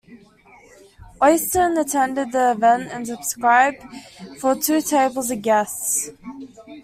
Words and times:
Oyston 1.21 1.77
attended 1.79 2.31
the 2.31 2.53
event 2.53 2.89
and 2.91 3.05
subscribed 3.05 3.83
for 4.39 4.55
two 4.55 4.81
tables 4.81 5.29
of 5.29 5.43
guests. 5.43 6.09